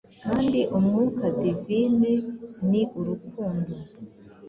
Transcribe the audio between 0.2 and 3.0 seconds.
Kandi umwuka Divine ni